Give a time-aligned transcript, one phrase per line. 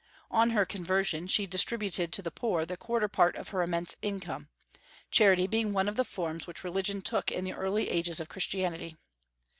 [0.31, 4.49] On her conversion, she distributed to the poor the quarter part of her immense income,
[5.11, 8.97] charity being one of the forms which religion took in the early ages of Christianity.